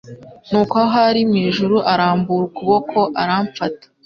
Nuko 0.49 0.75
aho 0.83 0.97
ari 1.09 1.21
mu 1.29 1.37
ijuru 1.47 1.77
arambura 1.91 2.43
ukuboko 2.49 2.99
aramfata 3.21 3.85